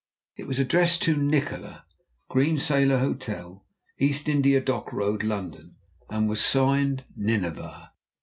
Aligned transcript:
It 0.35 0.47
was 0.47 0.57
addressed 0.57 1.03
to 1.03 1.15
"Nikola, 1.15 1.85
Green 2.27 2.57
Sailor 2.57 2.97
Hotel, 2.97 3.63
East 3.99 4.27
India 4.27 4.59
Dock 4.59 4.91
Road, 4.91 5.21
London," 5.21 5.75
and 6.09 6.27
was 6.27 6.41
signed 6.41 7.05
"Nineveh." 7.15 7.91